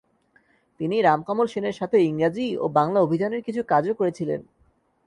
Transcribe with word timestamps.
তিনি 0.79 0.95
রামকমল 1.01 1.47
সেনের 1.47 1.75
সাথে 1.75 1.97
ইংরাজী 2.01 2.47
ও 2.57 2.65
বাংলা 2.69 2.99
অভিধানের 3.01 3.41
কিছু 3.43 3.61
কাজও 3.67 3.93
করেছিলেন। 3.93 4.41